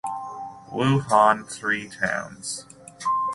Wuhan 0.71 1.47
Three 1.47 1.87
Towns 1.87 2.65